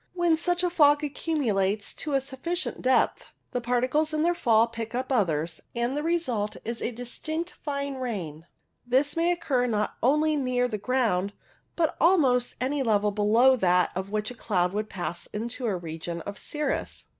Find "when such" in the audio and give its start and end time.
0.15-0.63